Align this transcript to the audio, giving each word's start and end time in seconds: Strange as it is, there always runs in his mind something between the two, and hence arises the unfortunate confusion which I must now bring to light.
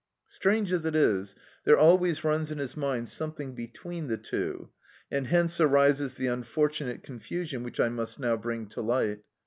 Strange 0.25 0.73
as 0.73 0.83
it 0.83 0.95
is, 0.95 1.35
there 1.63 1.77
always 1.77 2.23
runs 2.23 2.49
in 2.49 2.57
his 2.57 2.75
mind 2.75 3.07
something 3.07 3.53
between 3.53 4.07
the 4.07 4.17
two, 4.17 4.71
and 5.11 5.27
hence 5.27 5.59
arises 5.61 6.15
the 6.15 6.25
unfortunate 6.25 7.03
confusion 7.03 7.61
which 7.61 7.79
I 7.79 7.89
must 7.89 8.19
now 8.19 8.35
bring 8.35 8.65
to 8.69 8.81
light. 8.81 9.19